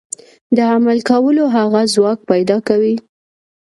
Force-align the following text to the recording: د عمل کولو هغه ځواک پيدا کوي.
د 0.55 0.57
عمل 0.73 0.97
کولو 1.09 1.43
هغه 1.55 1.81
ځواک 1.93 2.19
پيدا 2.31 2.57
کوي. 2.67 2.95